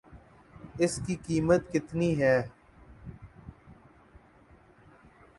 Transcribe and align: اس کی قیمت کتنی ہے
اس 0.81 0.93
کی 1.05 1.15
قیمت 1.25 1.61
کتنی 1.73 2.09
ہے 2.21 2.37